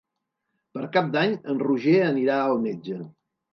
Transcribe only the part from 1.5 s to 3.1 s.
en Roger anirà al metge.